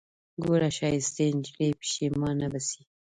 ګوره 0.43 0.69
ښايستې 0.77 1.25
نجلۍ 1.37 1.71
پښېمانه 1.79 2.47
به 2.53 2.59
سې 2.67 2.81